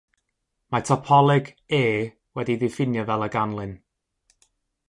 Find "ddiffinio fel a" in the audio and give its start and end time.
2.65-3.29